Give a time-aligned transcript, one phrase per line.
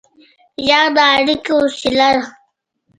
[0.67, 2.21] غږ د اړیکې وسیله ده.